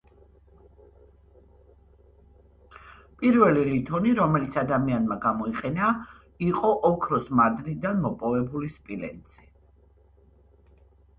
პირველი 3.19 3.65
ლითონი, 3.67 4.13
რომელიც 4.21 4.57
ადამიანმა 4.63 5.17
გამოიყენა, 5.27 5.91
იყო 6.47 6.73
ოქროს 6.89 7.29
მადნიდან 7.41 8.03
მოპოვებული 8.07 8.71
სპილენძი 8.79 9.47